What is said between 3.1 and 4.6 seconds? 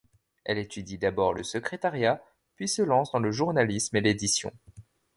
dans le journalisme et dans l'édition.